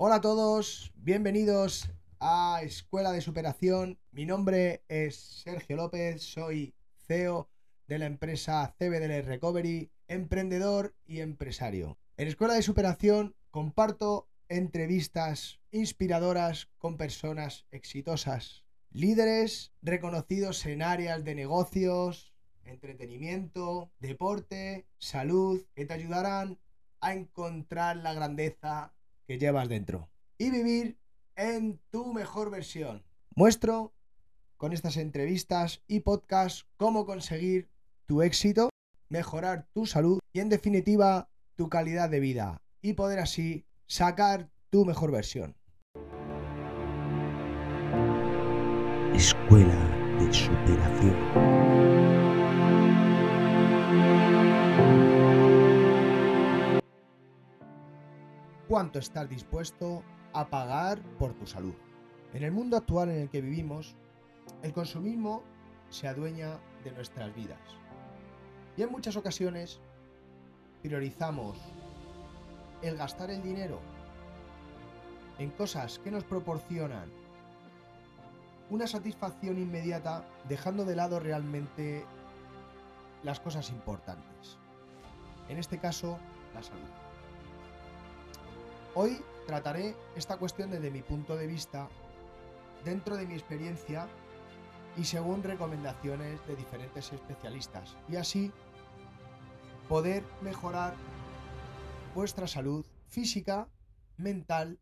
[0.00, 1.90] Hola a todos, bienvenidos
[2.20, 3.98] a Escuela de Superación.
[4.12, 6.72] Mi nombre es Sergio López, soy
[7.08, 7.50] CEO
[7.88, 11.98] de la empresa CBDL Recovery, emprendedor y empresario.
[12.16, 21.34] En Escuela de Superación comparto entrevistas inspiradoras con personas exitosas, líderes reconocidos en áreas de
[21.34, 26.60] negocios, entretenimiento, deporte, salud, que te ayudarán
[27.00, 28.94] a encontrar la grandeza
[29.28, 30.08] que llevas dentro
[30.38, 30.98] y vivir
[31.36, 33.04] en tu mejor versión.
[33.36, 33.92] Muestro
[34.56, 37.68] con estas entrevistas y podcasts cómo conseguir
[38.06, 38.70] tu éxito,
[39.10, 44.86] mejorar tu salud y en definitiva tu calidad de vida y poder así sacar tu
[44.86, 45.54] mejor versión.
[49.14, 51.58] Escuela de Superación.
[58.68, 60.02] ¿Cuánto estás dispuesto
[60.34, 61.72] a pagar por tu salud?
[62.34, 63.96] En el mundo actual en el que vivimos,
[64.62, 65.42] el consumismo
[65.88, 67.58] se adueña de nuestras vidas.
[68.76, 69.80] Y en muchas ocasiones
[70.82, 71.56] priorizamos
[72.82, 73.80] el gastar el dinero
[75.38, 77.08] en cosas que nos proporcionan
[78.68, 82.04] una satisfacción inmediata, dejando de lado realmente
[83.22, 84.58] las cosas importantes.
[85.48, 86.18] En este caso,
[86.52, 87.07] la salud.
[89.00, 91.88] Hoy trataré esta cuestión desde mi punto de vista,
[92.84, 94.08] dentro de mi experiencia
[94.96, 97.96] y según recomendaciones de diferentes especialistas.
[98.08, 98.50] Y así
[99.88, 100.96] poder mejorar
[102.12, 103.68] vuestra salud física,
[104.16, 104.80] mental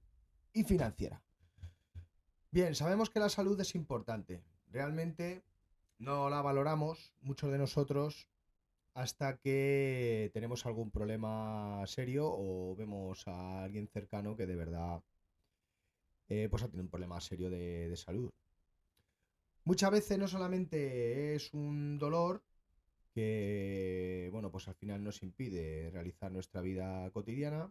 [0.54, 1.22] y financiera.
[2.50, 4.42] Bien, sabemos que la salud es importante.
[4.68, 5.44] Realmente
[5.98, 8.26] no la valoramos muchos de nosotros
[8.96, 15.02] hasta que tenemos algún problema serio o vemos a alguien cercano que de verdad
[16.28, 18.30] eh, pues ha tenido un problema serio de, salud.
[19.64, 22.42] Muchas veces no solamente es un dolor
[23.12, 27.70] que, bueno, pues al final nos impide realizar nuestra vida cotidiana,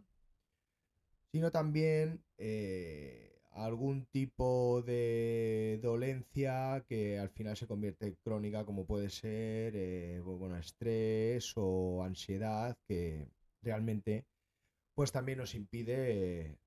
[1.32, 8.86] sino también eh, algún tipo de dolencia que al final se convierte en crónica, como
[8.86, 13.30] puede ser eh, bueno, estrés o ansiedad, que
[13.62, 14.26] realmente
[14.94, 16.60] pues también nos impide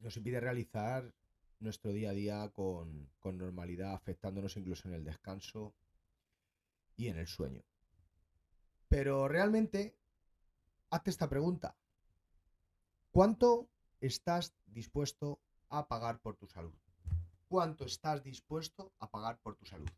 [0.00, 1.12] nos impide realizar
[1.60, 5.74] nuestro día a día con, con normalidad, afectándonos incluso en el descanso
[6.96, 7.62] y en el sueño.
[8.88, 9.96] Pero realmente,
[10.90, 11.76] hazte esta pregunta.
[13.10, 13.68] ¿Cuánto
[14.00, 16.74] estás dispuesto a pagar por tu salud?
[17.48, 19.90] ¿Cuánto estás dispuesto a pagar por tu salud?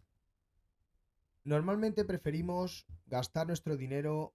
[1.44, 4.34] Normalmente preferimos gastar nuestro dinero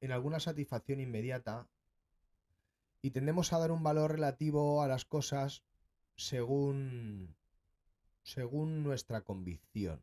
[0.00, 1.68] en alguna satisfacción inmediata
[3.02, 5.62] y tendemos a dar un valor relativo a las cosas
[6.16, 7.36] según
[8.22, 10.02] según nuestra convicción.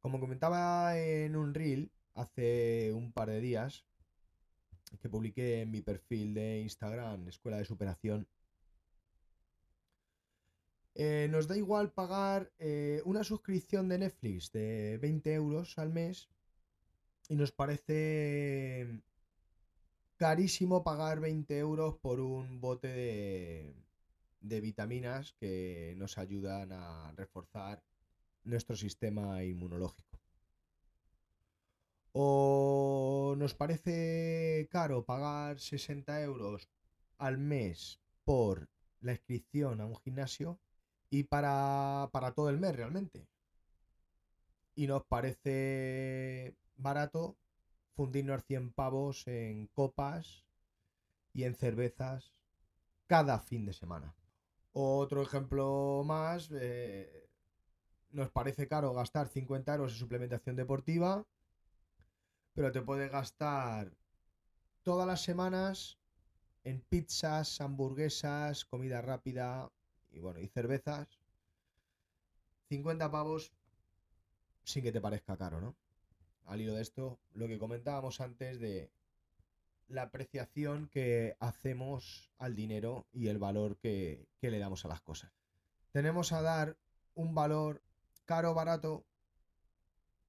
[0.00, 3.84] Como comentaba en un reel hace un par de días,
[4.96, 8.26] que publiqué en mi perfil de Instagram, Escuela de Superación,
[10.94, 16.28] eh, nos da igual pagar eh, una suscripción de Netflix de 20 euros al mes
[17.28, 19.00] y nos parece
[20.16, 23.76] carísimo pagar 20 euros por un bote de,
[24.40, 27.82] de vitaminas que nos ayudan a reforzar
[28.44, 30.18] nuestro sistema inmunológico.
[32.20, 36.68] ¿O nos parece caro pagar 60 euros
[37.16, 38.68] al mes por
[39.00, 40.58] la inscripción a un gimnasio
[41.10, 43.28] y para, para todo el mes realmente?
[44.74, 47.36] Y nos parece barato
[47.94, 50.44] fundirnos 100 pavos en copas
[51.32, 52.32] y en cervezas
[53.06, 54.16] cada fin de semana.
[54.72, 57.28] Otro ejemplo más, eh,
[58.10, 61.24] nos parece caro gastar 50 euros en suplementación deportiva,
[62.58, 63.92] pero te puedes gastar
[64.82, 65.96] todas las semanas
[66.64, 69.70] en pizzas, hamburguesas, comida rápida
[70.10, 71.06] y bueno, y cervezas.
[72.68, 73.52] 50 pavos
[74.64, 75.76] sin que te parezca caro, ¿no?
[76.46, 78.90] Al hilo de esto, lo que comentábamos antes de
[79.86, 85.00] la apreciación que hacemos al dinero y el valor que, que le damos a las
[85.00, 85.30] cosas.
[85.92, 86.76] Tenemos a dar
[87.14, 87.84] un valor
[88.24, 89.04] caro barato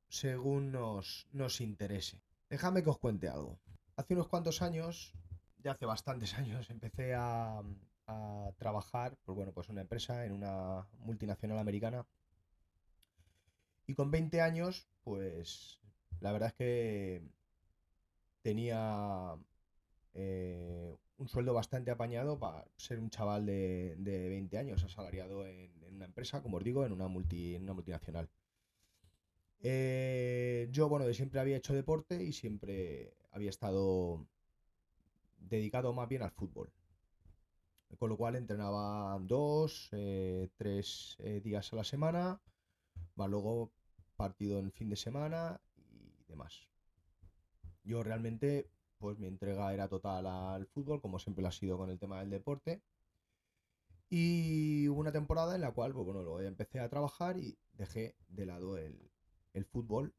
[0.09, 2.21] según nos, nos interese.
[2.49, 3.59] Déjame que os cuente algo.
[3.95, 5.13] Hace unos cuantos años,
[5.59, 7.61] ya hace bastantes años, empecé a,
[8.07, 12.05] a trabajar por bueno, pues una empresa en una multinacional americana.
[13.87, 15.79] Y con 20 años, pues
[16.19, 17.23] la verdad es que
[18.41, 19.35] tenía
[20.13, 25.71] eh, un sueldo bastante apañado para ser un chaval de, de 20 años asalariado en,
[25.83, 28.29] en una empresa, como os digo, en una, multi, en una multinacional.
[29.61, 34.25] Eh, yo, bueno, siempre había hecho deporte y siempre había estado
[35.37, 36.71] dedicado más bien al fútbol.
[37.97, 42.39] Con lo cual entrenaba dos, eh, tres eh, días a la semana,
[43.15, 43.71] luego
[44.15, 46.69] partido en fin de semana y demás.
[47.83, 51.89] Yo realmente, pues mi entrega era total al fútbol, como siempre lo ha sido con
[51.89, 52.81] el tema del deporte.
[54.09, 58.45] Y hubo una temporada en la cual, pues bueno, empecé a trabajar y dejé de
[58.45, 59.09] lado el,
[59.59, 60.13] el fútbol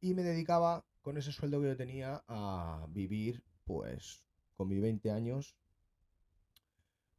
[0.00, 5.10] y me dedicaba con ese sueldo que yo tenía a vivir, pues, con mis 20
[5.10, 5.56] años,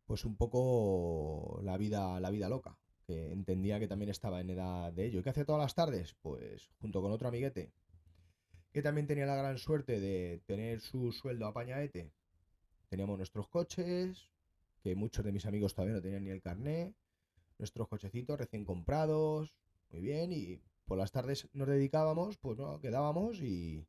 [0.05, 4.93] pues un poco la vida, la vida loca, que entendía que también estaba en edad
[4.93, 5.19] de ello.
[5.19, 6.15] ¿Y qué hacía todas las tardes?
[6.21, 7.73] Pues junto con otro amiguete,
[8.71, 12.11] que también tenía la gran suerte de tener su sueldo apañaete.
[12.89, 14.29] Teníamos nuestros coches,
[14.81, 16.93] que muchos de mis amigos todavía no tenían ni el carné,
[17.57, 19.55] nuestros cochecitos recién comprados,
[19.89, 23.87] muy bien, y por las tardes nos dedicábamos, pues no, quedábamos y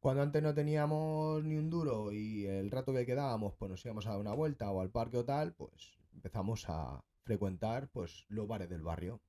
[0.00, 4.06] cuando antes no teníamos ni un duro y el rato que quedábamos, pues nos íbamos
[4.06, 8.48] a dar una vuelta o al parque o tal, pues empezamos a frecuentar pues los
[8.48, 9.20] bares del barrio.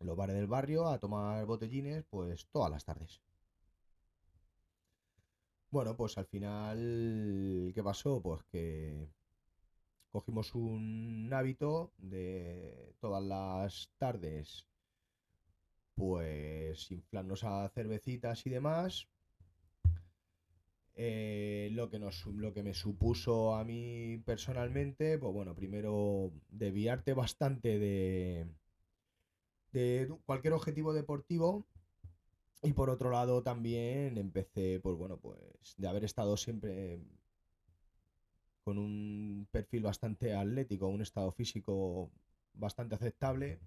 [0.00, 3.22] Los bares del barrio a tomar botellines, pues todas las tardes.
[5.70, 8.20] Bueno, pues al final, ¿qué pasó?
[8.22, 9.08] Pues que
[10.10, 14.66] cogimos un hábito de todas las tardes
[15.96, 19.08] pues inflarnos a cervecitas y demás.
[20.94, 27.12] Eh, lo, que nos, lo que me supuso a mí personalmente, pues bueno, primero desviarte
[27.12, 28.46] bastante de,
[29.72, 31.66] de cualquier objetivo deportivo.
[32.62, 36.98] Y por otro lado también empecé, pues bueno, pues de haber estado siempre
[38.64, 42.10] con un perfil bastante atlético, un estado físico
[42.54, 43.60] bastante aceptable,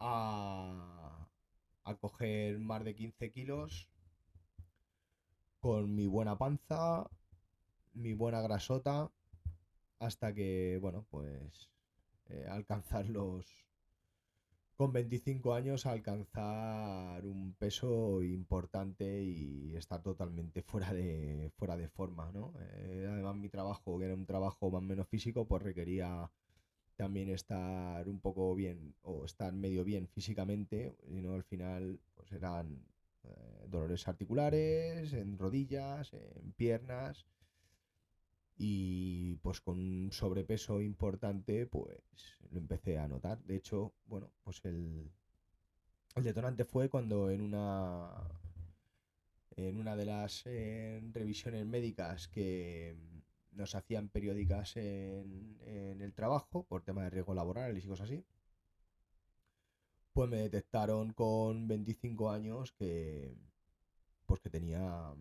[0.00, 1.09] a,
[1.84, 3.88] a coger más de 15 kilos
[5.60, 7.08] con mi buena panza,
[7.92, 9.10] mi buena grasota,
[9.98, 11.70] hasta que, bueno, pues
[12.28, 13.46] eh, alcanzar los...
[14.76, 22.32] Con 25 años alcanzar un peso importante y estar totalmente fuera de, fuera de forma,
[22.32, 22.54] ¿no?
[22.58, 26.30] Eh, además mi trabajo, que era un trabajo más o menos físico, pues requería
[27.00, 32.30] también estar un poco bien o estar medio bien físicamente, y no al final pues
[32.32, 32.84] eran
[33.24, 37.26] eh, dolores articulares, en rodillas, en piernas
[38.58, 42.02] y pues con un sobrepeso importante pues
[42.50, 43.42] lo empecé a notar.
[43.44, 45.10] De hecho, bueno, pues el,
[46.16, 48.10] el detonante fue cuando en una
[49.56, 52.94] en una de las eh, revisiones médicas que
[53.60, 55.56] nos hacían periódicas en,
[56.00, 58.24] el trabajo por tema de riesgo laborales y cosas así.
[60.12, 63.36] Pues me detectaron con 25 años que
[64.26, 65.14] pues que tenía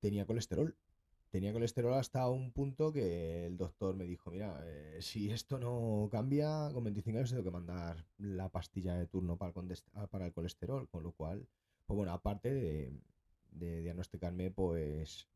[0.00, 0.76] tenía colesterol.
[1.30, 6.08] Tenía colesterol hasta un punto que el doctor me dijo, mira, eh, si esto no
[6.10, 10.88] cambia, con 25 años tengo que mandar la pastilla de turno para el, el colesterol,
[10.90, 11.48] con lo cual,
[11.86, 12.52] pues bueno, aparte
[13.52, 15.26] de diagnosticarme, pues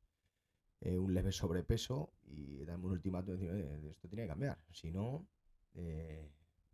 [0.81, 4.59] eh, un leve sobrepeso y darme un ultimátum de esto tiene que cambiar.
[4.71, 5.27] Si no,
[5.75, 6.31] eh,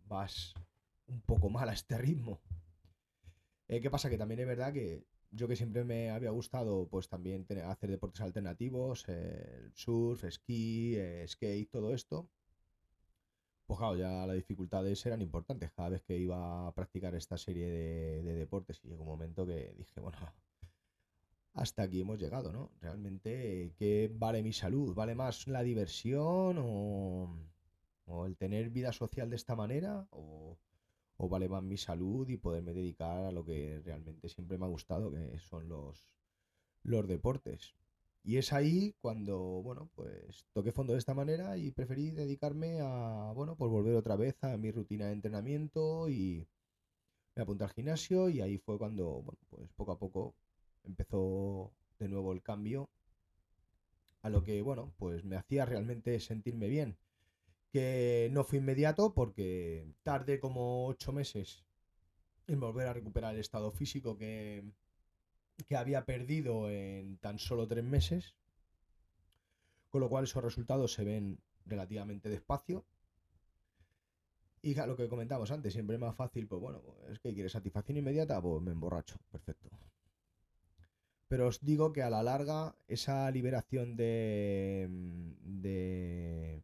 [0.07, 0.55] vas
[1.07, 2.41] un poco mal a este ritmo.
[3.69, 4.11] Eh, ¿Qué pasa?
[4.11, 7.91] Que también es verdad que yo que siempre me había gustado pues también tener, hacer
[7.91, 12.29] deportes alternativos, el surf, esquí, skate, todo esto.
[13.67, 17.67] Pues claro, ya las dificultades eran importantes cada vez que iba a practicar esta serie
[17.71, 20.19] de, de deportes y llegó un momento que dije, bueno,
[21.63, 22.73] hasta aquí hemos llegado, ¿no?
[22.81, 24.95] Realmente, ¿qué vale mi salud?
[24.95, 30.09] ¿Vale más la diversión o, el tener vida social de esta manera?
[30.11, 30.59] ¿O,
[31.19, 35.13] vale más mi salud y poderme dedicar a lo que realmente siempre me ha gustado,
[35.13, 36.05] que son los,
[36.83, 37.77] los deportes?
[38.25, 43.33] Y es ahí cuando, bueno, pues toqué fondo de esta manera y preferí dedicarme a,
[43.37, 46.45] bueno, pues volver otra vez a mi rutina de entrenamiento y
[47.37, 50.35] me apunté al gimnasio y ahí fue cuando, bueno, pues poco a poco
[50.85, 52.91] empezó de nuevo el cambio
[54.23, 56.97] a lo que, bueno, pues me hacía realmente sentirme bien.
[57.73, 61.65] Que no fue inmediato porque tardé como ocho meses
[62.47, 64.65] en volver a recuperar el estado físico que,
[65.67, 68.35] que había perdido en tan solo tres meses.
[69.91, 72.85] Con lo cual esos resultados se ven relativamente despacio.
[74.63, 77.99] Y lo que comentamos antes, siempre es más fácil, pues bueno, es que quieres satisfacción
[77.99, 79.69] inmediata, pues me emborracho, perfecto.
[81.33, 84.87] Pero os digo que a la larga esa liberación de,
[85.41, 86.61] de,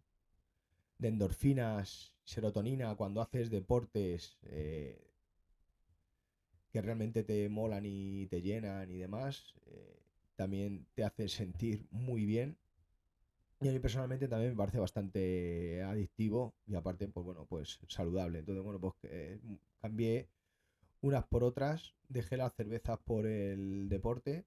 [0.99, 5.11] de endorfinas, serotonina, cuando haces deportes eh,
[6.71, 10.03] que realmente te molan y te llenan y demás, eh,
[10.37, 12.59] también te hace sentir muy bien.
[13.63, 18.41] Y a mí personalmente también me parece bastante adictivo y aparte, pues bueno, pues saludable.
[18.41, 19.41] Entonces, bueno, pues eh,
[19.81, 20.29] cambié
[21.01, 24.45] unas por otras, dejé las cervezas por el deporte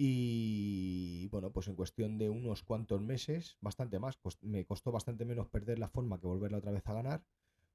[0.00, 5.48] y bueno, pues en cuestión de unos cuantos meses, bastante más, me costó bastante menos
[5.48, 7.24] perder la forma que volverla otra vez a ganar,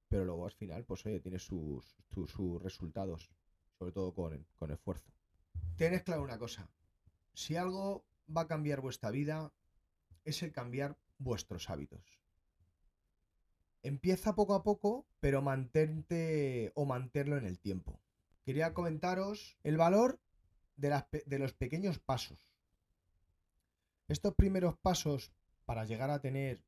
[0.07, 3.29] pero luego al final, pues oye, tiene sus, sus, resultados,
[3.77, 5.11] sobre todo con, con esfuerzo.
[5.75, 6.69] Tenés claro una cosa,
[7.33, 9.51] si algo va a cambiar vuestra vida,
[10.23, 12.21] es el cambiar vuestros hábitos.
[13.81, 17.99] Empieza poco a poco, pero mantente o mantenerlo en el tiempo.
[18.45, 20.21] Quería comentaros el valor
[20.75, 22.47] de, los pequeños pasos.
[24.07, 25.31] Estos primeros pasos
[25.65, 26.63] para llegar a tener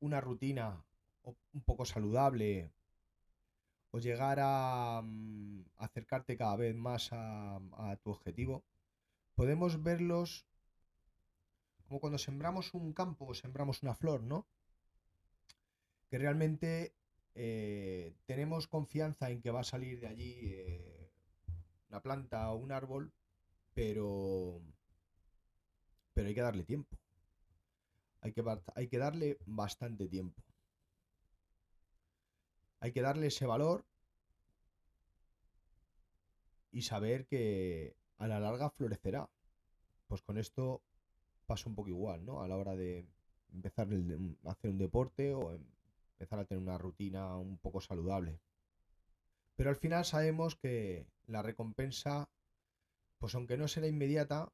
[0.00, 0.84] una rutina
[1.22, 2.70] un poco saludable
[3.90, 7.60] o llegar a mm, acercarte cada vez más a,
[8.02, 8.64] tu objetivo,
[9.34, 10.46] podemos verlos
[11.86, 14.46] como cuando sembramos un campo o sembramos una flor, ¿no?
[16.10, 16.94] Que realmente
[17.34, 21.10] eh, tenemos confianza en que va a salir de allí eh,
[21.88, 23.12] una planta o un árbol,
[23.76, 24.62] pero,
[26.14, 26.96] pero hay que darle tiempo.
[28.22, 28.42] Hay que,
[28.74, 30.42] hay que darle bastante tiempo.
[32.80, 33.84] Hay que darle ese valor
[36.72, 39.28] y saber que a la larga florecerá.
[40.06, 40.80] Pues con esto
[41.44, 42.40] pasa un poco igual, ¿no?
[42.40, 43.06] A la hora de
[43.52, 45.52] empezar a hacer un deporte o
[46.14, 48.40] empezar a tener una rutina un poco saludable.
[49.54, 52.30] Pero al final sabemos que la recompensa,
[53.18, 54.52] pues aunque no será inmediata,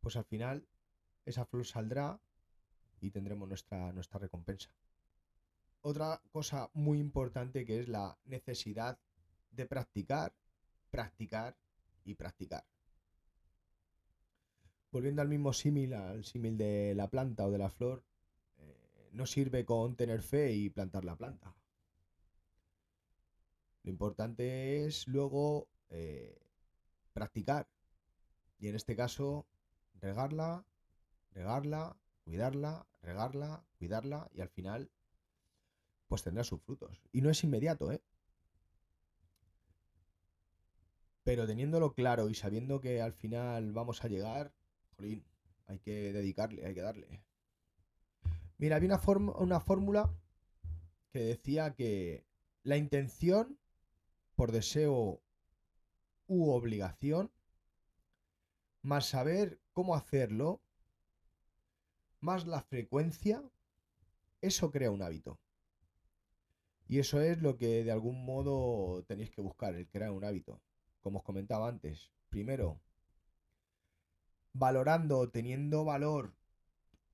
[0.00, 0.66] pues al final
[1.24, 2.20] esa flor saldrá
[3.00, 4.70] y tendremos nuestra, nuestra recompensa
[5.84, 8.98] otra cosa muy importante que es la necesidad
[9.50, 10.32] de practicar,
[10.90, 11.56] practicar
[12.04, 12.64] y practicar.
[14.90, 18.02] Volviendo al mismo símil, al símil de la planta o de la flor,
[18.56, 21.54] eh, no sirve con tener fe y plantar la planta.
[23.84, 26.38] Lo importante es luego eh,
[27.12, 27.68] practicar.
[28.58, 29.46] Y en este caso,
[30.00, 30.64] regarla,
[31.32, 34.90] regarla, cuidarla, regarla, cuidarla y al final
[36.08, 37.02] pues tendrá sus frutos.
[37.12, 38.02] Y no es inmediato, ¿eh?
[41.22, 44.52] Pero teniéndolo claro y sabiendo que al final vamos a llegar,
[44.96, 45.24] jolín,
[45.66, 47.22] hay que dedicarle, hay que darle.
[48.58, 50.14] Mira, había una, una fórmula
[51.10, 52.24] que decía que
[52.62, 53.58] la intención
[54.34, 55.20] por deseo
[56.26, 57.30] u obligación,
[58.82, 60.60] más saber cómo hacerlo,
[62.20, 63.42] más la frecuencia,
[64.40, 65.38] eso crea un hábito.
[66.86, 70.60] Y eso es lo que de algún modo tenéis que buscar, el crear un hábito.
[71.00, 72.80] Como os comentaba antes, primero,
[74.52, 76.34] valorando, teniendo valor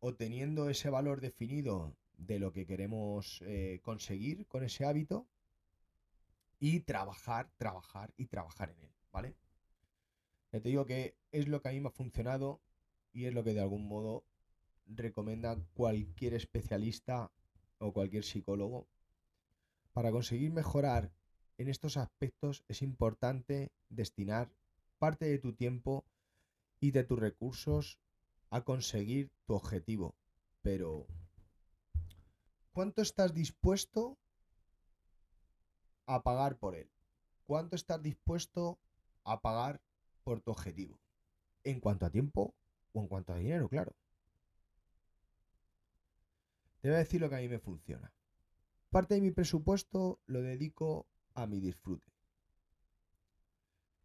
[0.00, 5.26] o teniendo ese valor definido de lo que queremos eh, conseguir con ese hábito
[6.60, 9.34] y trabajar, trabajar y trabajar en él, ¿vale?
[10.50, 12.60] Te digo que es lo que a mí me ha funcionado
[13.12, 14.24] y es lo que de algún modo
[14.86, 17.32] recomienda cualquier especialista
[17.78, 18.86] o cualquier psicólogo
[19.92, 21.10] para conseguir mejorar
[21.58, 24.50] en estos aspectos es importante destinar
[24.98, 26.04] parte de tu tiempo
[26.80, 27.98] y de tus recursos
[28.50, 30.14] a conseguir tu objetivo.
[30.62, 31.06] Pero,
[32.72, 34.16] ¿cuánto estás dispuesto
[36.14, 36.90] a pagar por él?
[37.46, 38.78] ¿Cuánto estás dispuesto
[39.24, 39.80] a pagar
[40.24, 40.98] por tu objetivo?
[41.64, 42.54] En cuanto a tiempo
[42.92, 43.94] o en cuanto a dinero, claro.
[46.80, 48.12] Te voy a decir lo que a mí me funciona.
[48.90, 52.10] Parte de mi presupuesto lo dedico a mi disfrute.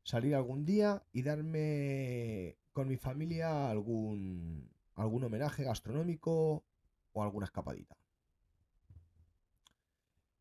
[0.03, 6.63] Salir algún día y darme con mi familia algún, algún homenaje gastronómico
[7.13, 7.97] o alguna escapadita.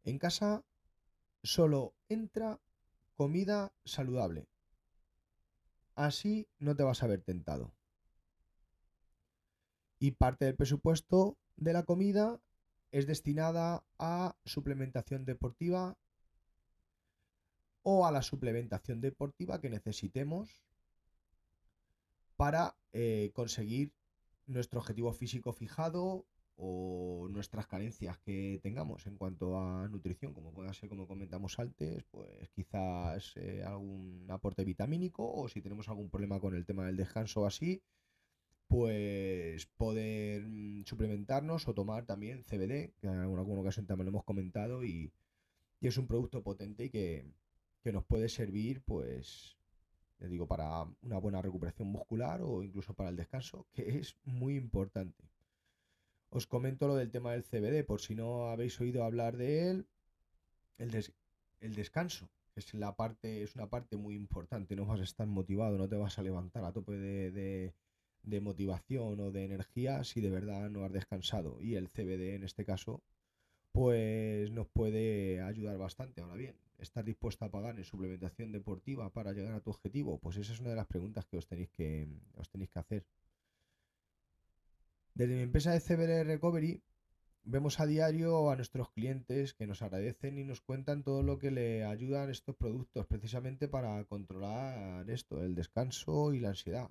[0.02, 0.64] En casa
[1.44, 2.60] solo entra
[3.16, 4.48] comida saludable.
[5.94, 7.72] Así no te vas a ver tentado.
[10.00, 12.40] Y parte del presupuesto de la comida
[12.90, 15.96] es destinada a suplementación deportiva
[17.82, 20.62] o a la suplementación deportiva que necesitemos
[22.36, 23.92] para eh, conseguir
[24.46, 30.72] nuestro objetivo físico fijado o nuestras carencias que tengamos en cuanto a nutrición, como pueda
[30.72, 36.40] ser, como comentamos antes, pues quizás eh, algún aporte vitamínico o si tenemos algún problema
[36.40, 37.82] con el tema del descanso así,
[38.68, 44.24] pues poder mm, suplementarnos o tomar también CBD, que en alguna, ocasión también lo hemos
[44.24, 45.12] comentado y,
[45.80, 47.26] y es un producto potente y que,
[47.82, 49.56] que nos puede servir pues
[50.18, 54.56] les digo, para una buena recuperación muscular o incluso para el descanso, que es muy
[54.56, 55.33] importante.
[56.38, 59.86] Os comento lo del tema del CBD, por si no habéis oído hablar de él.
[60.78, 60.90] El,
[61.60, 64.74] el descanso es, la parte, es una parte muy importante.
[64.74, 67.72] No vas a estar motivado, no te vas a levantar a tope de,
[68.24, 71.60] de motivación o de energía si de verdad no has descansado.
[71.60, 73.00] Y el CBD en este caso,
[73.70, 76.20] pues nos puede ayudar bastante.
[76.20, 80.18] Ahora bien, ¿estás dispuesto a pagar en suplementación deportiva para llegar a tu objetivo?
[80.18, 83.04] Pues esa es una de las preguntas que os tenéis que, os tenéis que hacer.
[85.14, 86.82] Desde mi empresa de CBD Recovery
[87.44, 91.52] vemos a diario a nuestros clientes que nos agradecen y nos cuentan todo lo que
[91.52, 96.90] le ayudan estos productos precisamente para controlar esto, el descanso y la ansiedad.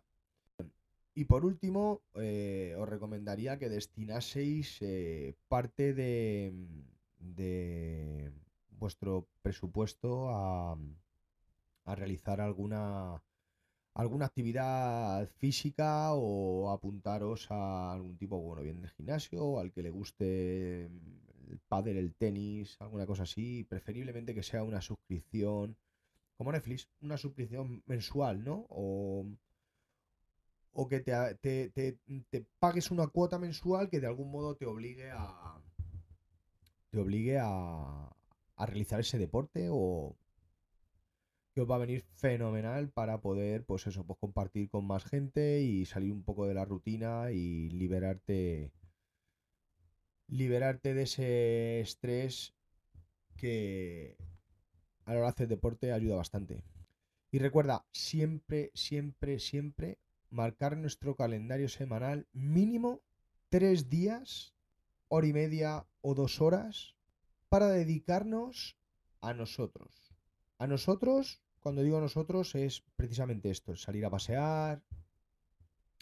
[1.15, 6.53] Y por último, eh, os recomendaría que destinaseis eh, parte de,
[8.70, 10.77] vuestro presupuesto a
[11.86, 13.22] realizar alguna
[13.96, 19.84] alguna actividad física o apuntaros a algún tipo, bueno, bien de gimnasio o al que
[19.84, 25.78] le guste el pádel, el tenis, alguna cosa así, preferiblemente que sea una suscripción
[26.38, 28.66] como Netflix, una suscripción mensual, ¿no?
[28.70, 29.26] O,
[30.72, 35.12] o que te, te, te, pagues una cuota mensual que de algún modo te obligue
[35.12, 35.62] a
[36.90, 38.10] te obligue a,
[38.56, 40.16] a realizar ese deporte o,
[41.54, 45.62] que os va a venir fenomenal para poder, pues eso, pues compartir con más gente
[45.62, 48.72] y salir un poco de la rutina y liberarte,
[50.28, 52.56] liberarte de ese estrés
[53.38, 54.18] que
[55.06, 56.64] a la hora de hacer deporte ayuda bastante.
[57.32, 63.02] Y recuerda, siempre, siempre, siempre marcar nuestro calendario semanal mínimo
[63.50, 64.56] tres días,
[65.08, 66.96] hora y media o dos horas
[67.50, 68.80] para dedicarnos
[69.22, 70.16] a nosotros.
[70.58, 74.84] A nosotros cuando digo nosotros es precisamente esto, el salir a pasear,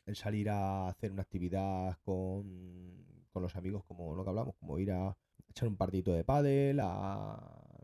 [0.08, 4.92] el salir a hacer una actividad con, los amigos como lo que hablamos, como ir
[4.92, 5.16] a
[5.50, 7.40] echar un partidito de pádel, a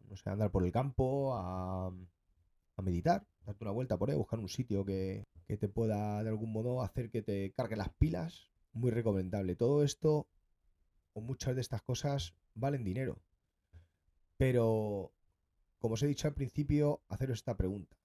[0.10, 1.94] no sé, andar por el campo, a,
[2.82, 6.52] meditar, darte una vuelta por ahí, buscar un sitio que, que te pueda de algún
[6.52, 8.52] modo hacer que te cargue las pilas.
[8.74, 9.56] Muy recomendable.
[9.56, 10.28] Todo esto
[11.14, 13.20] o muchas de estas cosas valen dinero.
[14.38, 15.12] Pero
[15.80, 17.96] como os he dicho al principio, haceros esta pregunta.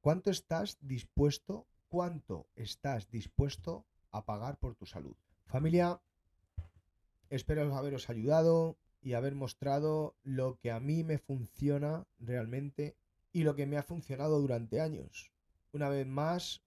[0.00, 5.16] ¿Cuánto estás dispuesto, cuánto estás dispuesto a pagar por tu salud?
[5.46, 6.00] Familia,
[7.30, 12.96] espero haberos ayudado y haber mostrado lo que a mí me funciona realmente
[13.32, 15.32] y lo que me ha funcionado durante años.
[15.72, 16.62] Una vez más,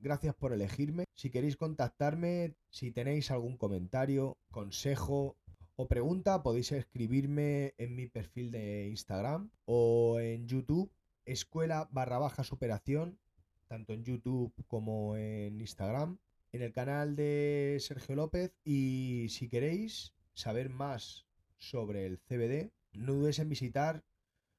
[0.00, 1.04] gracias por elegirme.
[1.14, 5.36] Si queréis contactarme, si tenéis algún comentario, consejo,
[5.80, 10.90] o pregunta podéis escribirme en mi perfil de Instagram o en YouTube,
[11.24, 13.20] escuela barra baja superación,
[13.68, 16.18] tanto en YouTube como en Instagram,
[16.50, 18.56] en el canal de Sergio López.
[18.64, 24.02] Y si queréis saber más sobre el CBD, no dudes en visitar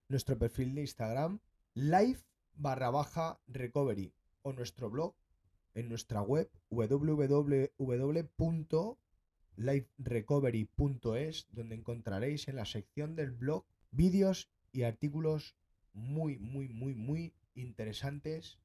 [0.08, 1.42] nuestro perfil de Instagram,
[1.74, 2.22] live
[2.56, 5.16] barra baja recovery o nuestro blog
[5.74, 7.68] en nuestra web www
[9.58, 15.56] liverecovery.es, donde encontraréis en la sección del blog vídeos y artículos
[15.94, 18.60] muy, muy, muy, muy interesantes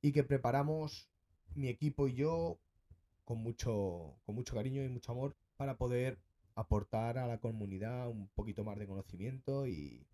[0.00, 1.08] y que preparamos
[1.54, 2.58] mi equipo y yo
[3.24, 6.18] con mucho, con mucho cariño y mucho amor para poder
[6.54, 10.06] aportar a la comunidad un poquito más de conocimiento y,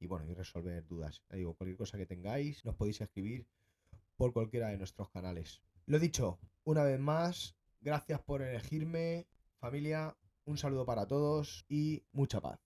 [0.00, 1.22] bueno, y resolver dudas.
[1.30, 3.46] digo, cualquier cosa que tengáis, nos podéis escribir
[4.16, 5.62] por cualquiera de nuestros canales.
[5.86, 9.26] Lo dicho, una vez más, gracias por elegirme,
[9.64, 12.63] Familia, un saludo para todos y mucha paz.